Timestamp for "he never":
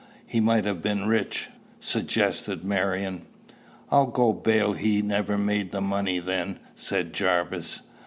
4.73-5.37